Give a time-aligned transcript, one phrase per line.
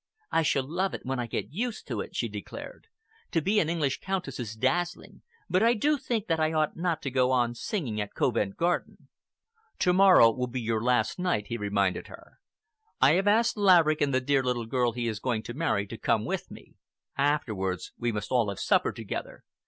[0.31, 2.87] "I shall love it when I get used to it," she declared.
[3.33, 7.03] "To be an English Countess is dazzling, but I do think that I ought not
[7.03, 9.09] to go on singing at Covent Garden."
[9.77, 12.39] "To morrow will be your last night," he reminded her.
[12.99, 15.99] "I have asked Laverick and the dear little girl he is going to marry to
[15.99, 16.73] come with me.
[17.15, 19.43] Afterwards we must all have supper together."